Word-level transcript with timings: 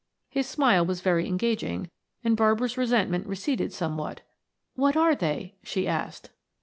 His 0.29 0.49
smile 0.49 0.83
was 0.83 1.01
very 1.01 1.27
engaging 1.27 1.91
and 2.23 2.35
Barbara's 2.35 2.75
resentment 2.75 3.27
receded 3.27 3.71
somewhat. 3.71 4.21
"What 4.73 4.97
are 4.97 5.13
they?" 5.13 5.53
she 5.61 5.87
asked. 5.87 6.31